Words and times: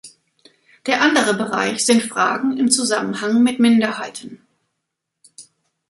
Der 0.87 1.03
andere 1.03 1.35
Bereich 1.35 1.85
sind 1.85 2.01
Fragen 2.01 2.57
im 2.57 2.71
Zusammenhang 2.71 3.43
mit 3.43 3.59
Minderheiten. 3.59 4.41